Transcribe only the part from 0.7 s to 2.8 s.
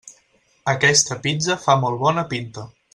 Aquesta pizza fa molt bona pinta.